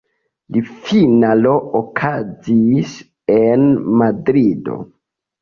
[0.55, 1.51] La finalo
[1.81, 2.97] okazis
[3.37, 3.69] en
[4.01, 4.81] Madrido.